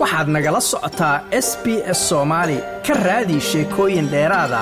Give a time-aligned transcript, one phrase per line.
[0.00, 1.16] waxaad nagala socotaa
[1.46, 1.66] s b
[1.98, 4.60] s soomaali ka raadi sheekooyin dheeraada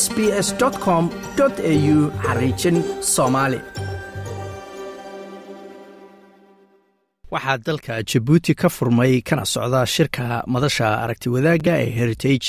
[0.00, 0.16] s b
[0.46, 0.48] s
[0.84, 1.04] com
[1.44, 2.76] au xariijin
[3.14, 3.58] soomaali
[7.32, 10.24] waxaa dalka jabuuti ka furmay kana socda shirka
[10.54, 12.48] madasha aragti wadaagga ee heritage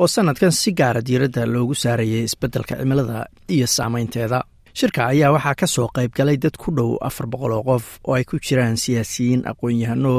[0.00, 3.18] oo sannadkan si gaara diiradda loogu saarayay isbeddelka cimilada
[3.54, 4.38] iyo saameynteeda
[4.78, 8.14] shirka ayaa waxaa ka soo qayb galay dad ku dhow afar boqol oo qof oo
[8.18, 10.14] ay ku jiraan siyaasiyiin aqoon-yahano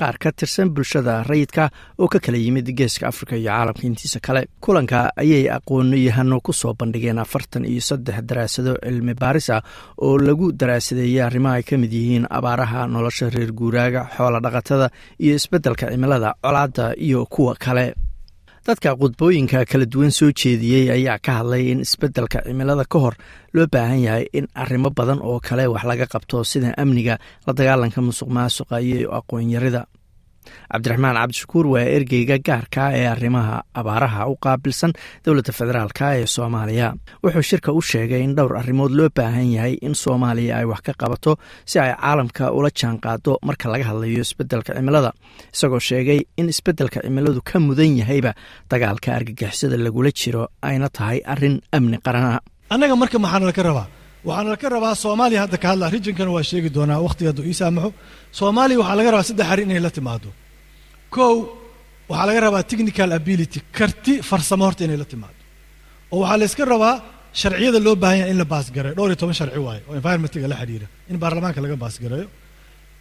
[0.00, 1.64] qaar ka tirsan bulshada rayidka
[1.98, 4.42] oo ka kala yimid geeska afrika iyo caalamka intiisa kale.
[4.64, 9.62] Kulanka ayay aqoonyahano ku soo bandhigeen afartan iyo saddex daraasado cilmi baaris ah
[10.04, 14.86] oo lagu daraasadeeyey arrimaha ay ka mid yihiin abaaraha nolosha reer guuraaga xoola dhaqatada
[15.24, 17.94] iyo isbeddelka cimilada colaadda iyo kuwa kale
[18.68, 23.14] dadka qudbooyinka kala duwan soo jeediyey ayaa ka hadlay in isbeddelka cimilada ka hor
[23.56, 27.14] loo baahan yahay in arrimo badan oo kale wax laga qabto sida amniga
[27.46, 29.82] la dagaalanka musuq maasuqa iyo aqoon-yarida
[30.72, 34.92] cabdiraxmaan cabdishakuur waa ergeyga gaarka ee arrimaha abaaraha u qaabilsan
[35.24, 36.88] dowladda federaalk ee soomaaliya.
[37.24, 40.92] Wuxuu shirka u sheegay in dhowr arrimood loo baahan yahay in soomaaliya ay wax ka
[41.02, 41.32] qabato
[41.70, 45.10] si ay caalamka ula jaan qaado marka laga hadlayo isbeddelka cimilada
[45.54, 48.32] isagoo sheegay in isbeddelka cimiladu ka mudan yahayba
[48.70, 52.38] dagaalka argagixisada lagula jiro ayna tahay arrin amni qarana.
[52.74, 53.86] Annaga marka maxaana laka rabaa?
[54.28, 57.90] Waxaana laka rabaa soomaaliya hadda ka hadla rijinkana waa sheegi doonaa wakhtiga hadduu ii saamaxo.
[58.38, 60.28] Soomaaliya waxaa laga rabaa saddex arrin inay la timaado
[61.16, 61.34] kow
[62.10, 63.58] waxaa laga rabaa technical ability.
[63.78, 65.40] Karti farsamo horta inay la timaado.
[66.12, 66.94] Oo waxaa layska rabaa
[67.40, 68.94] sharciyada loo baahan yahay in la baasgareeyo.
[68.98, 72.28] Dhowr iyo toban sharci waaye oo environmentiga la xidhiira in baarlamaanka laga baasgareeyo.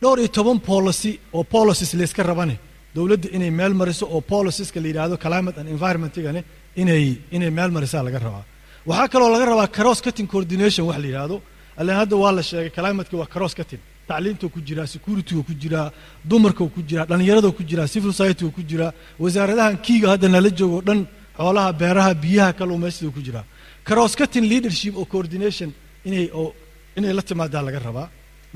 [0.01, 2.55] Dhowr iyo toban policy oo policies layska rabane.
[2.95, 6.41] Dowladda inay meel mariso oo policieska la yidhaahdo climate and environmentigane
[6.81, 7.03] inay
[7.35, 8.43] inay meel marisaa laga rabaa.
[8.89, 11.35] Waxaa kaloo laga rabaa cross cutting coordination wax la yidhaahdo.
[11.79, 15.87] Allan hadda waa la sheegay climateka waa cross cutting tacliintuu ku jiraa securitygu ku jiraa
[16.29, 18.91] dumarkuu ku jiraa dhallinyaraduu ku jiraa civil societygu ku jiraa
[19.23, 20.99] wasaaradahan kiiga hadda nala joogo dhan
[21.39, 23.45] xoolaha beeraha biyaha kalluumaysigu ku jiraa
[23.87, 25.69] cross cutting leadership oo coordination
[26.07, 26.49] inay oo
[26.97, 28.07] inay la timaadaa laga rabaa.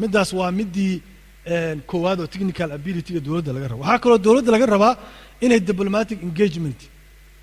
[0.02, 0.96] Middaas waa midii
[1.90, 4.94] koowaad oo technical abilityga dowladda laga raba waxaa kaloo dowladda laga rabaa
[5.46, 6.80] inay diplomatic engagement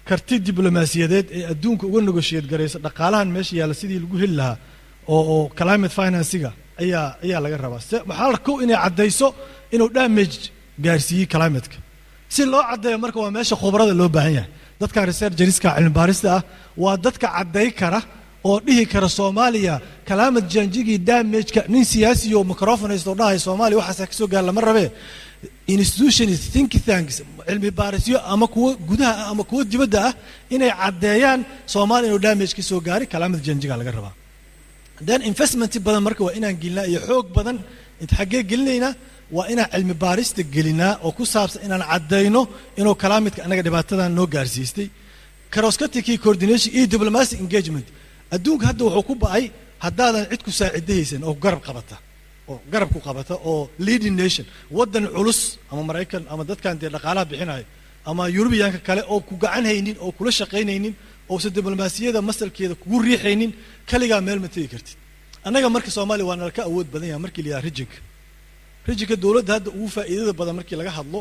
[0.09, 4.57] karti diblomaasiyadeed ee adduunka uga negotiate garaysa dhaqaalahan meesha yaalla sidii lagu heli lahaa
[5.15, 6.51] oo oo climate financiga
[6.83, 7.81] ayaa ayaa laga rabaa.
[8.11, 9.27] Waxaa kow inay caddayso
[9.75, 10.37] inuu damage
[10.85, 11.79] gaarsiiyey climateka.
[12.35, 14.51] Si loo caddeeyo marka waa meesha khubrada loo baahan yahay.
[14.81, 16.43] Dadka researcheriska cilmi baarista ah
[16.83, 18.01] waa dadka cadday kara
[18.49, 19.75] oo dhihi kara soomaaliya
[20.09, 24.61] climate janjigii damageka nin siyaasi oo microphone haysto dhahay soomaaliya waxaasa ka soo gaar lama
[24.69, 24.91] rabee?
[25.75, 27.17] Institutions think tanks
[27.49, 30.13] cilmi baarisyo ama kuwo gudaha ah ama kuwo dibadda ah
[30.55, 31.41] inay caddeeyaan
[31.75, 34.15] soomaaliya inuu damage soo gaaray climate janjiga laga rabaa
[35.07, 37.57] then investment badan marka waa inaan gelinaa iyo xoog badan.
[38.17, 38.95] Xaggee gelinaynaa
[39.37, 42.43] waa inaan cilmi baarista gelinaa oo ku saabsan inaan caddayno
[42.81, 44.89] inuu calamitka annaga dhibaatadan noo gaarsiistay.
[45.55, 47.87] Crosscuttingkii coordination iyo diplomatic engagement.
[48.35, 49.45] Adduunka hadda wuxuu ku ba'ay
[49.85, 51.97] haddaadan cid ku saacidahaysan oo garab qabata
[52.51, 55.41] oo garab ku qabata oo leading nation waddan culus
[55.73, 57.65] ama maraykan ama dadkan dee dhaqaalaha bixinayo
[58.11, 60.95] ama yurubiyaanka kale oo ku gacan haynin oo kula shaqaynaynin
[61.33, 63.51] ousan diblomaasiyada masalkeeda kugu riixaynin
[63.91, 64.97] kaligaa meel ma tegi kartid.
[65.47, 67.99] Annaga marka soomaaliya waa nalka awood badan yahay markii la rijinka
[68.89, 71.21] rijinka dowladda hadda ugu faa'iidada badan markii laga hadlo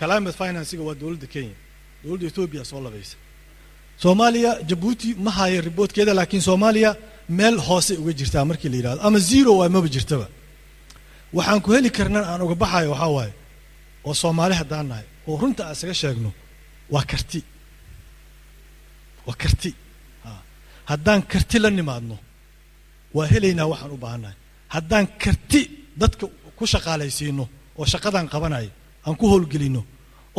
[0.00, 1.56] climate financiga waa dowladda kenya.
[2.02, 3.16] Dowladda etoobiya soo labaysa
[4.02, 6.90] soomaaliya jabuuti ma haayo riboodkeeda laakiin soomaaliya
[7.38, 10.26] meel hoose uga jirtaa markii la yidhahdo ama zero waa maba jirtaba.
[11.36, 13.32] Waxaan ku heli karnan aan uga baxayo waxaa waaye
[14.06, 16.30] oo soomaali haddaan nahay oo runta aan isaga sheegno
[16.94, 17.40] waa karti
[19.28, 19.70] waa karti
[20.90, 22.16] haddaan karti la nimaadno
[23.16, 24.36] waa helaynaa waxaan u baahannahay
[24.74, 25.60] haddaan karti
[26.00, 26.24] dadka
[26.58, 27.44] ku shaqaalaysiino
[27.80, 28.70] oo shaqadaan qabanayo
[29.06, 29.82] aan ku howlgelinno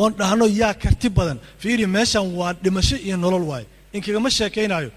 [0.02, 3.68] oon dhahno yaa karti badan fiiri meeshan waa dhimasho iyo nolol waaye.
[3.96, 4.92] Inkagama sheekaynaayo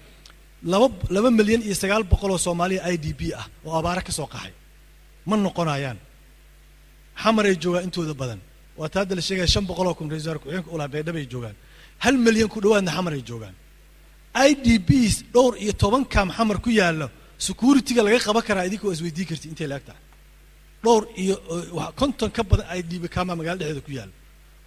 [0.71, 4.11] laba laba milyan iyo sagaal boqol oo soomaaliya i d b ah oo abaare ka
[4.17, 4.53] soo qaxay
[5.29, 5.97] ma noqonayaan.
[7.21, 8.39] Xamaray joogaan intooda badan.
[8.79, 11.55] Waata hadda la sheegaya shan boqol oo kun ra'isul wasaar ku-xigeenka ulaa baydhabay joogaan.
[12.03, 13.55] Hal milyan ku dhowaadna xamaray joogaan
[14.47, 17.07] i d bs dhowr iyo toban kaam xamar ku yaalla
[17.47, 20.01] security-ga laga qaban karaa idinka waa isweydiin karti intay laag tahay
[20.83, 21.35] dhowr iyo
[21.99, 24.15] konton ka badan i d b kaamaa magala dhexdeeda ku yaalla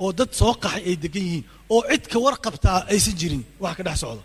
[0.02, 1.44] oo dad soo qaxay ay degan yihiin.
[1.72, 4.22] Oo cid ka warqabtaa aysan jirin wax ka dhex socda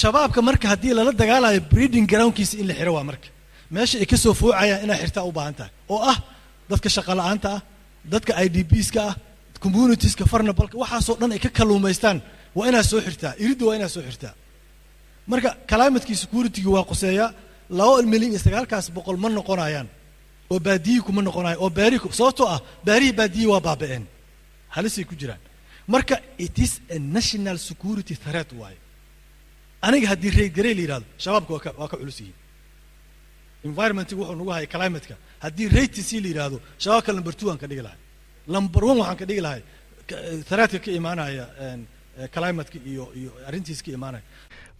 [0.00, 3.28] shabaabka marka haddii lala dagaalayo breeding groundkiisa in la xiro waa marka.
[3.74, 5.72] Meesha ay ka soo foocayaan inaa xirtaa u baahan tahay.
[5.92, 6.18] Oo ah
[6.70, 7.60] dadka shaqa la'aanta ah
[8.12, 9.14] dadka i d bska ah
[9.64, 12.18] communitieska farnabalka waxaasoo dhan ay ka kalluumaystaan
[12.56, 14.34] waa inaad soo xirtaa iridda waa inaad soo xirtaa.
[15.30, 17.30] Marka climatekii security-gi waa qoseeyaa
[17.78, 19.88] laba milyan iyo sagaalkaas boqol ma noqonayaan
[20.52, 24.04] oo baadiyi kuma noqonayo oo baarihi sababtoo ah baarihii baadiyi waa baaba'een.
[24.74, 25.40] Halisay ku jiraan.
[25.94, 28.78] Marka it is a national security threat waaye.
[29.86, 32.38] Aniga haddii reydgarey la yidhahdo shabaabka waa ka waa ka culus yihiin.
[33.68, 35.14] Environmentiga wuxuu nagu hayay climateka.
[35.44, 37.98] Haddii raytc la yidhaahdo shabaabka number two aan ka dhigi lahay
[38.46, 39.62] number one waxaan ka dhigi lahay
[40.48, 41.44] threatka ka imaanaya
[42.34, 44.22] climateka iyo iyo arrintiis ka imaanaya.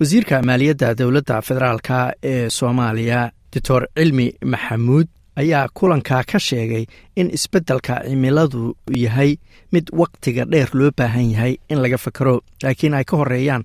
[0.01, 3.21] Wasiirka maaliyadda dowladda federaalka ee soomaaliya
[3.53, 5.09] doctor cilmi maxamuud
[5.43, 6.85] ayaa kulankaa ka sheegay
[7.17, 9.31] in isbeddelka cimiladu yahay
[9.73, 13.65] mid wakhtiga dheer loo baahan yahay in laga fakero laakiin ay ka horeeyaan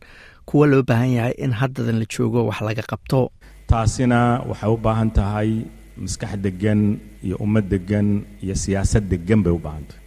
[0.50, 3.21] kuwa loo baahan yahay in haddadan la joogo wax laga qabto.
[3.71, 4.19] Taasina
[4.50, 5.50] waxay u baahan tahay
[5.97, 6.81] maskax degan
[7.25, 8.07] iyo ummad degan
[8.44, 10.03] iyo siyaasad degan bay u baahan tahay.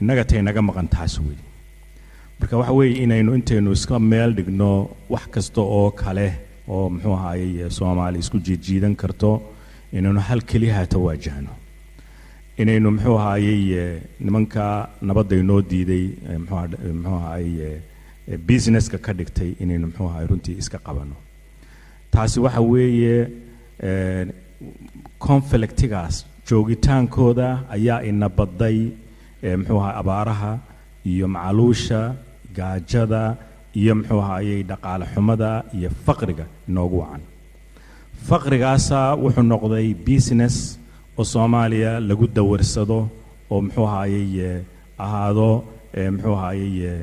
[0.00, 1.38] Innaga tay naga maqan taas wey
[2.40, 4.70] marka waxa weeye inaynu intaynu iska meel dhigno
[5.12, 6.28] wax kasta oo kale
[6.68, 9.30] oo muxuu ahaayey soomaali isku jiidjiidan karto
[9.92, 11.52] inaynu hal keliya hata waajahno.
[12.62, 14.64] Inaynu muxuu ahaayey nimanka
[15.02, 16.06] nabadda inoo diiday
[16.38, 17.80] muxuu ahaayey
[18.48, 21.16] businesska ka dhigtay inaynu muxuu ahaay runtii iska qabano.
[22.10, 23.28] Taasi waxa weeye
[25.26, 26.14] conflictigaas
[26.48, 28.78] joogitaankooda ayaa ina badday
[29.60, 30.52] muxuu ahaay abaaraha
[31.12, 32.00] iyo macaluusha
[32.56, 33.22] gaajada
[33.80, 37.22] iyo muxuu ahaayey dhaqaale xumada iyo faqriga inoogu wacan.
[38.28, 40.56] Faqrigaasaa wuxuu noqday business
[41.18, 42.98] oo soomaaliya lagu dawarsado
[43.52, 44.62] oo muxuu ahaayey
[45.04, 45.48] ahaado
[46.14, 46.94] muxuu ahaayey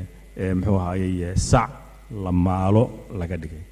[0.60, 1.70] muxuu ahaayey sac
[2.24, 2.84] la maalo
[3.20, 3.64] laga dhigay.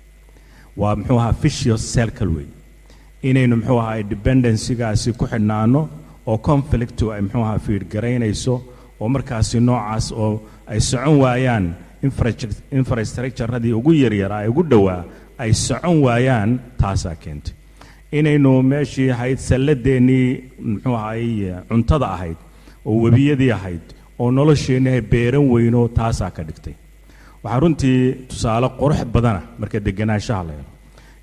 [0.80, 2.48] Waa muxuu ahaa vicious circle wey
[3.24, 5.82] inaynu muxuu ahaay dependencygaasi ku xidhnaano
[6.28, 8.56] oo conflictu ay muxuu ahaa fiidhgaraynayso
[9.00, 11.66] oo markaasi noocaas oo ay socon waayaan
[12.72, 15.04] infrastructuradii ugu yaryaraa ugu dhowaa
[15.38, 17.54] ay socon waayaan taasaa keentay.
[18.12, 20.28] Inaynu meeshii ahayd salladeennii
[20.72, 22.38] muxuu ahaayey cuntada ahayd
[22.86, 23.86] oo webiyadii ahayd
[24.20, 26.74] oo nolosheenni beeran weyno taasaa ka dhigtay.
[27.44, 28.00] Waxaa runtii
[28.30, 30.70] tusaale qurux badana marka deganaanshaha la helo.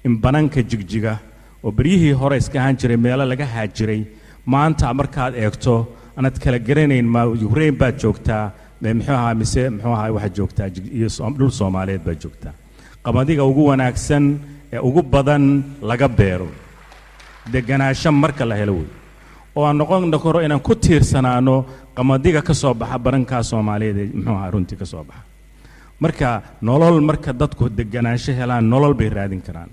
[0.06, 1.18] In bananka jigjiga
[1.64, 4.00] oo beryihii hore iska ahaan jiray meelo laga haajiray
[4.52, 5.74] maanta markaad eegto
[6.18, 8.44] anaad kala garanayn ma ukrain baad joogtaa
[8.82, 10.68] muxuu ahaa mise muxuu ahaa waxaad joogtaa
[11.38, 12.54] dhul soomaaliyeed baad joogtaa.
[13.04, 14.24] Qamadiga ugu wanaagsan
[14.74, 15.44] ee ugu badan
[15.90, 16.48] laga beero.
[17.52, 18.88] Deganaansho marka la helo wey.
[19.56, 21.54] Oo aan noqon karo inaan ku tiirsanaano
[21.96, 25.22] qamadiga ka soo baxa barankaa soomaaliyeed ee muxuu ahaa runtii ka soo baxa.
[26.02, 26.28] Marka
[26.68, 29.70] nolol marka dadku deganaansho helaan nolol bay raadin karaan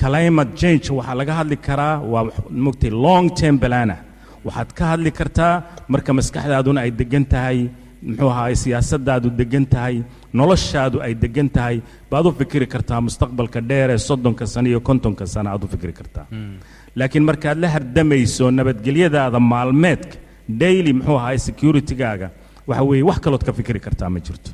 [0.00, 2.22] climate change waxaa laga hadli karaa waa
[2.66, 3.96] mogtay long term balana
[4.46, 5.54] waxaad ka hadli kartaa
[5.92, 7.58] marka maskaxdaaduna ay degan tahay
[8.08, 9.94] muxuu ahaay siyaasadaadu degan tahay
[10.38, 11.76] noloshaadu ay degan tahay
[12.10, 15.92] baad u fikiri kartaa mustaqbalka dheer ee soddonka sano iyo kontonka sano aad u fikiri
[15.98, 16.26] kartaa.
[16.98, 20.16] Laakiin markaad la hardamayso nabadgelyadaada maalmeedka
[20.62, 22.28] daily muxuu ahaay securitygaaga
[22.68, 24.50] waxa weeye wax kalood ka fikiri kartaa ma jirto.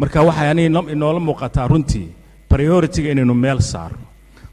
[0.00, 0.62] Marka waxay ani
[0.94, 2.06] inoola muuqataa runtii
[2.52, 4.04] prioritiga inaynu meel saarno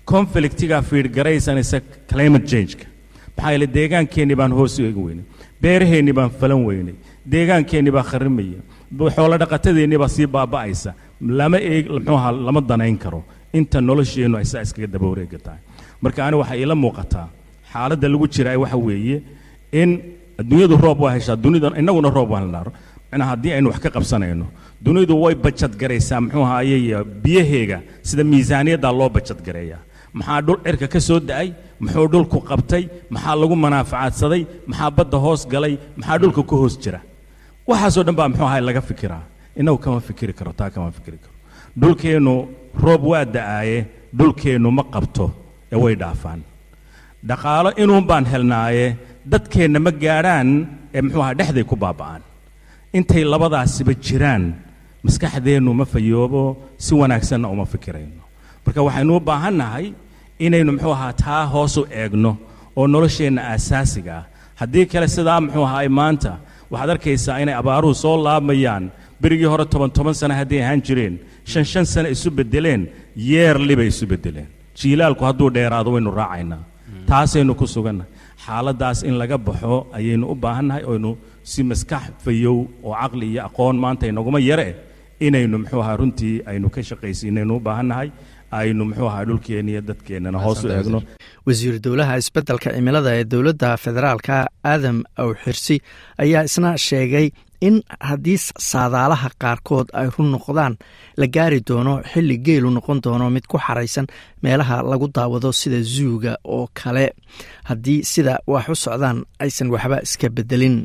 [0.06, 2.86] conflictiga fiidhgaraysanaysa climate changeka
[3.36, 5.26] maxaa yeele deegaankeenni baan hoos u weynay
[5.62, 6.96] beeraheenni baan falan weynay
[7.34, 8.60] deegaankeenni baa kharimaya
[9.16, 10.94] xoolo dhaqatadeenni baa sii baaba'aysa.
[11.22, 13.24] Lama eeg muxuu ahaa lama danayn karo.
[13.54, 15.62] Inta nolosheennu ay saa iskaga daba wareega tahay.
[16.02, 17.28] Marka ani waxay iila muuqataa
[17.72, 19.22] xaaladda lagu jiraa waxa weeye
[19.72, 19.90] in
[20.40, 22.64] adduunyadu roob waa heshaa dunida innaguna roob waan helnaa
[23.12, 24.46] macnaa haddii aynu wax ka qabsanayno
[24.86, 27.78] dunidu way bajadgaraysaa muxuu ahaayey biyaheega
[28.10, 29.82] sida miisaaniyaddaa loo bajadgareeyaa
[30.18, 31.48] maxaa dhul cirka ka soo da'ay?
[31.84, 32.84] Muxuu dhulku qabtay?
[33.14, 35.74] Maxaa lagu manaafacaadsaday maxaa badda hoos galay?
[36.00, 37.00] Maxaa dhulka ku hoos jira?
[37.70, 39.24] Waxaasoo dhan baa muxuu ahay laga fikiraa.
[39.60, 41.34] Innagu kama fikiri karo taa kama fikiri karo.
[41.82, 42.34] Dhulkeennu
[42.84, 43.78] roob waa da'aaye
[44.20, 45.26] dhulkeennu ma qabto
[45.74, 46.40] ee way dhaafaan.
[47.30, 48.86] Dhaqaalo inuun baan helnaaye
[49.32, 50.50] dadkeenna ma gaadhaan
[50.96, 52.22] ee muxuu ahaa dhexday ku baaba'aan.
[52.98, 54.44] Intay labadaasiba jiraan
[55.06, 56.42] maskaxdeennu ma fayoobo
[56.84, 58.22] si wanaagsanna uma fikirayno.
[58.66, 59.86] Marka waxaynu u baahan nahay
[60.40, 62.32] inaynu muxuu ahaa taa hoos u eegno
[62.76, 64.24] oo nolosheenna aasaasiga ah.
[64.60, 66.32] Haddii kale sidaa muxuu ahaay maanta
[66.72, 68.86] waxaad arkaysaa inay abaaruhu soo laabmayaan
[69.22, 71.16] berigii hore toban toban sano hadday ahaan jireen
[71.52, 72.82] shan shan sano isu beddeleen
[73.16, 74.48] yeerli bay isu beddeleen.
[74.80, 76.64] Jiilaalku hadduu dheeraado waynu raacaynaa.
[77.10, 78.12] Taasaynu ku sugannahay.
[78.46, 83.76] Xaaladdaas in laga baxo ayaynu u baahannahay oynu si maskax fayow oo caqli iyo aqoon
[83.84, 84.76] maanta inaguma yare.
[85.20, 88.10] Inaynu muxuu ahaa runtii aynu ka shaqaysiinaynu u baahannahay
[88.60, 91.00] aynu muxuu ahaa dhulkeenna iyo dadkeennana hoos u eegno.
[91.48, 94.36] Wasiir dowlaha isbeddelka cimilada ee dowladda federaalka
[94.72, 95.76] aadam awxirsi
[96.24, 97.28] ayaa isna sheegay
[97.68, 97.76] in
[98.10, 98.38] haddii
[98.72, 100.74] saadaalaha qaarkood ay run noqdaan
[101.22, 104.06] la gaari doono xilli geelu noqon doono mid ku xaraysan
[104.44, 107.06] meelaha lagu daawado sida zuuga oo kale.
[107.70, 110.76] Haddii sida wax u socdaan aysan waxba iska bedelin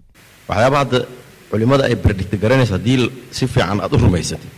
[0.48, 0.98] waxyaaba hadda
[1.50, 2.98] culimmada ay berdhigta garanayso haddii
[3.36, 4.50] si fiican aad u rumaysatid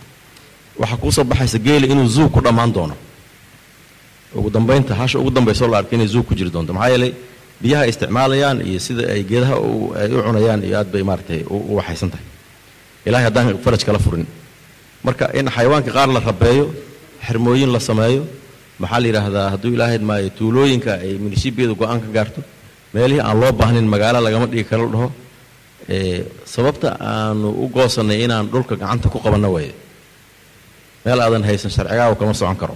[0.81, 2.95] waxaa kuu soo baxaysa geela inuu zuug ku dhammaan doono
[4.37, 6.73] ugu dambaynta hasha ugu dambaysoo la arkay inay zuug ku jiri doonto.
[6.73, 7.11] Maxaa yeelay
[7.61, 9.55] biyaha ay isticmaalayaan iyo sida ay geedaha
[10.01, 12.25] ay u cunayaan iyo aad bay maaratay u waxaysan tahay.
[13.07, 14.25] Ilahay haddaan faraj kala furin.
[15.05, 16.65] Marka in xayawaanka qaar la rabeeyo
[17.27, 18.23] xirmooyin la sameeyo
[18.81, 22.39] maxaa la yidhaahdaa hadduu ilaahayd maayo tuulooyinka ay minishiibiyadu go'aan ka gaarto
[22.93, 25.07] meelihii aan loo baahnin magaalo lagama dhigi karo dhaho
[26.53, 29.71] sababta aanu u goosannay inaan dhulka gacanta ku qabanno waye
[31.05, 32.75] meel aadan haysan sharcigaagu kama socon karo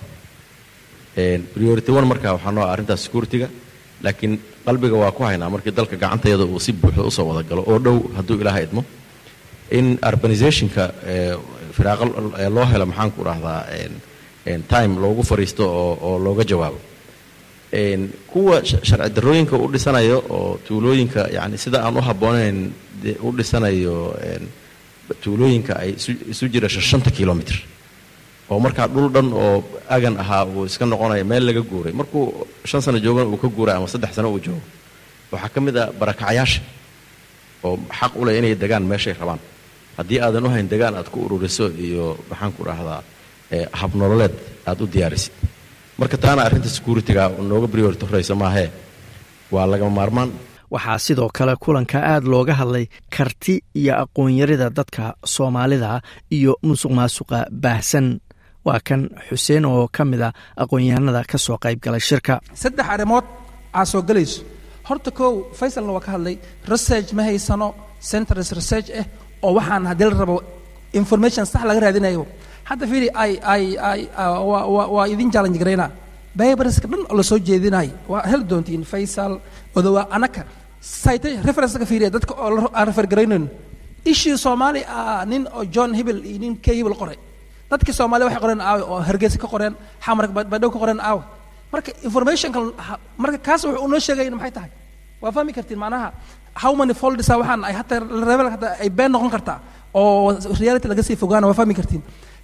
[1.53, 3.47] priority one marka waxaa noo arrintaas security-ga
[4.05, 4.33] laakiin
[4.65, 7.77] qalbiga waa ku haynaa markii dalka gacantayada uu si buuxda u soo wada galo oo
[7.85, 8.81] dhow hadduu ilaaha idmo.
[9.77, 10.83] In urbanizationka
[11.77, 12.05] firaaqo
[12.55, 13.61] loo helo maxaan ku dhahdaa
[14.73, 16.79] time loogu fariisto oo oo looga jawaabo.
[18.31, 22.57] Kuwa sharci darooyinka u dhisanayo oo tuulooyinka yani sida aan u habboonayn
[23.27, 23.95] u dhisanayo
[25.23, 25.91] tuulooyinka ay
[26.31, 27.55] isu jira shanta kilomitr
[28.51, 29.63] oo markaa dhul dhan oo
[29.95, 31.93] agan ahaa uu iska noqonaya meel laga guuray.
[31.99, 32.23] Markuu
[32.69, 34.61] shan sano joogana uu ka guuray ama saddex sano uu joogo
[35.31, 36.61] waxaa ka mid a barakacayaasha
[37.65, 39.39] oo xaq u leh inay degaan meeshay rabaan.
[39.97, 43.01] Haddii aadan u hayn degaan aad ku ururiso iyo maxaan ku dhahdaa
[43.81, 44.33] habnololeed
[44.69, 45.33] aad u diyaarisid
[45.99, 48.69] marka taana arrinta security-ga nooga priority horeysa maahee
[49.53, 50.29] waa lagama maarmaan.
[50.71, 52.85] Waxaa sidoo kale kulanka aad looga hadlay
[53.15, 55.03] karti iyo aqoonyarida dadka
[55.35, 56.01] soomaalida
[56.37, 58.07] iyo musuq maasuqa baahsan
[58.67, 60.29] waa kan xuseen oo ka mid a
[60.61, 62.33] aqoon-yahanada ka soo qayb galay shirka.
[62.61, 63.25] Saddex arrimood
[63.77, 64.41] aa soo gelayso
[64.89, 66.35] horta kow faysalna waa ka hadlay
[66.73, 67.67] research ma haysano
[68.11, 69.05] centers research ah
[69.45, 70.37] oo waxaan haddii la rabo
[71.01, 72.23] information sax laga raadinayo.
[72.69, 74.01] Hadda fiiri ay ay ay
[74.97, 75.89] waa idin challenge garaynaa
[76.37, 79.33] dhan oo la soo jeedinayo waa heli doontiin faysal
[79.77, 80.41] odowaa anaka.
[81.03, 83.47] Cite referenceka fiiriya dadka oo aan refer garaynayno.
[84.11, 87.17] Ishii soomaali ah nin oo john hibil iyo nin k hibil qoray
[87.71, 89.73] dadkii soomaaliya waxay qoreen aawe oo hargeysa ka qoreen
[90.05, 91.21] xamar badhow ka qoreen aawe
[91.73, 92.59] marka informationka
[93.23, 94.71] marka kaas wuxuu unoo sheegaya maxay tahay?
[95.21, 96.07] Waa fahmi kartiin macnaha
[96.63, 97.99] how many foldisa waxaan ay hataa
[98.31, 99.57] level hataa ay been noqon kartaa
[99.93, 100.31] oo
[100.61, 102.01] reality laga sii fogaana waa fahmi kartiin.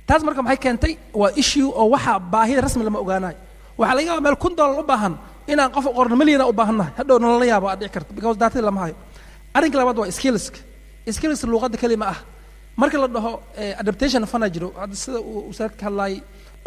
[0.08, 0.94] Taas marka maxay keentay?
[1.22, 3.38] Waa issue oo waxa baahida rasmi lama ogaanayo.
[3.80, 5.13] Waxaa laga yaaba meel kun dollar u baahan
[5.51, 8.80] inaan qof qorno milyana u baahannahay hadhow nalala yaabo aad dhici karta because daatadii lama
[8.84, 8.96] hayo.
[9.56, 10.60] Arrinka labaad waa skillska
[11.18, 12.18] skillska luuqadda kelima ah
[12.82, 13.32] marka la dhaho
[13.82, 16.20] adaptation fana jiro hadda sida uu wasaarad ka hadlaayay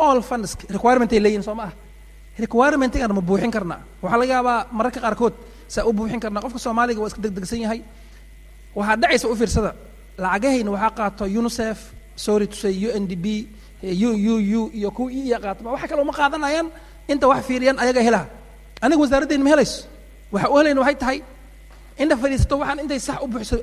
[0.06, 1.72] all funds requirement ay leeyihiin soo ma ah
[2.44, 3.80] requirementigan ma buuxin karnaa.
[4.02, 5.34] Waxaa laga yaabaa mararka qaarkood
[5.74, 6.42] saa u buuxin karnaa.
[6.44, 7.80] Qofka soomaaliga waa iska degdegsan yahay.
[8.78, 9.70] Waxaa dhacaysa u fiirsada.
[10.22, 11.78] Lacagahayna waxaa qaato unicef
[12.26, 13.26] sorry to say u n d b
[13.82, 15.60] u u u iyo kuwa i iya qaato.
[15.74, 16.68] Waxa kale uma qaadanayaan
[17.12, 18.26] inta wax fiiriyaan ayaga helaha
[18.84, 19.78] aniga wasaaraddeena ma helayso
[20.34, 21.18] waxa u helayna waxay tahay
[22.02, 23.56] inta fadhiisato waxaan intay sax u buuxso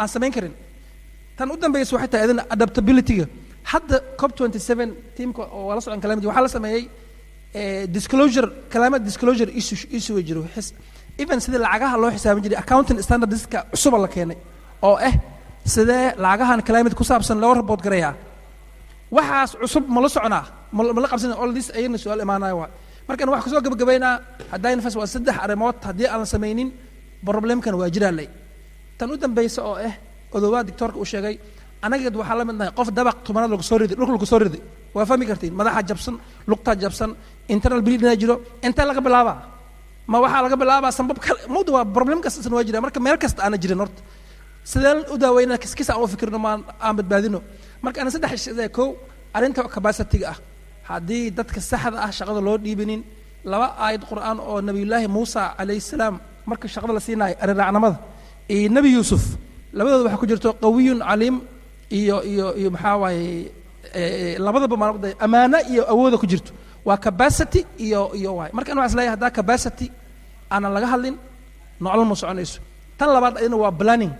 [0.00, 0.54] aan samayn karin
[1.40, 3.26] tan u dambaysa waxay tahay adina adaptability-ga.
[3.72, 6.82] Hadda cop 27 teamka oo wala socon calamity waxaa la sameeyey
[7.96, 10.42] disclosure climate disclosure issue issue jiro
[11.22, 14.38] even sidii lacagaha loo xisaabin jiray accounting standardska cusuba la keenay
[14.88, 15.14] oo ah
[15.74, 18.12] sidee lacagahan climate ku saabsan loo report garayaa.
[19.16, 21.08] Waxaas cusub ma la soconaa ma la
[21.42, 22.68] all this ayana su'aal imaanaya waa.
[23.08, 24.14] Markan wax ku soo gabagabaynaa
[24.52, 26.68] haddayna fas waa saddex arrimood haddii aan samaynin
[27.28, 28.28] problemkan waa jiraa ley
[28.98, 29.94] tan u dambaysa oo ah
[30.36, 31.34] odowaa dictoorka uu sheegay
[31.86, 34.62] anageed waxaa la mid nahay qof dabaq tobanaad lagu soo riday dhulka lagu soo riday
[34.96, 36.14] waa fahmi kartiin madaxa jabsan
[36.50, 37.10] lugtaa jabsan
[37.54, 38.34] internal bleedinaa jiro
[38.66, 39.36] intee laga bilaabaa?
[40.10, 41.40] Ma waxaa laga bilaabaa sambab kale?
[41.54, 44.00] Mawda waa problem kastasna waa jira marka meel kasta aana jirin horta.
[44.70, 47.38] Sideen u daaweyna kiskis aan u fikirno maan aan badbaadino?
[47.84, 48.88] Marka ana saddex shidee kow
[49.36, 50.38] arrinta capacity-ga ah.
[50.90, 53.00] Haddii dadka saxda ah shaqada loo dhiibinin
[53.50, 56.14] laba aayad qur'aan oo nabiyullaahi muusa calayhi salaam
[56.50, 57.96] marka shaqada la siinayo ariraacnimada
[58.54, 59.22] iyo nebi yuusuf
[59.76, 61.36] labadooda waxaa ku jirto qawiyun caliim
[61.98, 63.28] iyo iyo iyo maxaa waaye
[64.44, 66.52] labadaba maanqda ammaano iyo awooda ku jirto.
[66.84, 69.86] Waa capacity iyo iyo waay marka ana waxaa is leeyahay haddaa capacity
[70.52, 71.16] aanan laga hadlin
[71.84, 72.58] nolol ma soconayso.
[72.98, 74.12] Tan labaad ayadana waa planning.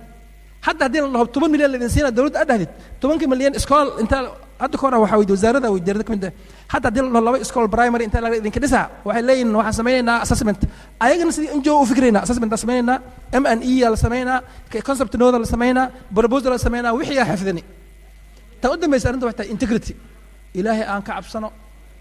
[0.67, 4.23] Hadda haddii la dhaho toban milyan laidin siina dowladda aad dhahdid tobankii milyan iskool intaa
[4.63, 6.33] hadda ka hor waxaa weydi wasaarada weydiirada ka mid ah
[6.73, 8.85] hadda haddii la laba iskool primary intaa laga idinka dhisaa?
[9.07, 10.61] Waxay leeyihiin waxaan sameynaynaa assessment.
[11.05, 12.97] Ayagana sidii injo u fikraynaa assessment aan sameynaa
[13.43, 14.39] m n e yaa la sameynaa
[14.89, 15.87] concept nooda la sameynaa
[16.17, 17.63] proposal la sameynaa wixii aa xifdini.
[18.61, 19.93] Tan u dambaysa arrinta waxay tahay integrity.
[20.59, 21.49] Ilaahay aan ka cabsano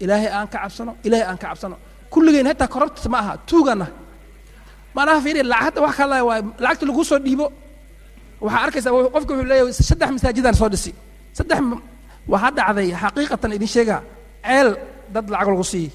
[0.04, 1.76] ilaahay aan ka cabsano ilaahay aan ka cabsano.
[2.12, 3.86] Kulligeen hataa corrupt ma aha tuugana.
[4.94, 7.46] Maanaha fiiri lacag hadda wax kala waa lacagta lagu soo dhiibo.
[8.44, 10.92] Waxaa arkaysaa qofka wuxuu leeyahay saddex masaajidaan soo dhisi.
[11.38, 11.58] Saddex
[12.32, 14.00] waxaa dhacday xaqiiqatan idin sheegaa
[14.44, 14.68] ceel
[15.14, 15.90] dad lacag lagu siiyey.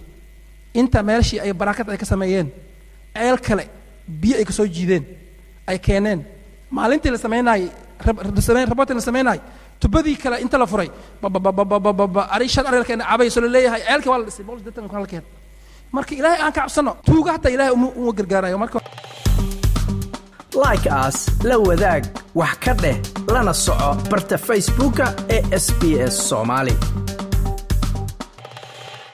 [0.73, 2.47] Inta meelshii ay barakad ay ka sameeyeen
[3.13, 3.65] ceel kale
[4.07, 5.03] biyo ay ka soo jiideen
[5.67, 6.19] ay keeneen.
[6.71, 7.69] Maalintii la samaynaayey
[8.69, 9.39] rabotin la samaynahay
[9.79, 10.89] tubadii kale inta la furay
[11.21, 15.01] babababababa ari shan ari la keena cabayso la ceelkii waa la dhisay boqol sideetan kan
[15.01, 15.23] la keen
[15.91, 18.79] marka ilaahay aan ka cabsano tuuga hataa ilaahay uma uma gargaarayo marka
[20.63, 22.03] like as la wadaag
[22.35, 22.97] wax ka dheh
[23.33, 26.75] lana soco barta facebooka ee sb s soomaali